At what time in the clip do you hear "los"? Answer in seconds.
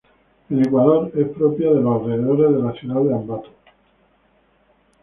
1.79-2.01